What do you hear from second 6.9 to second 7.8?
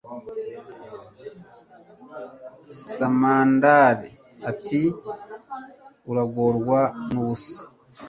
n'ubusa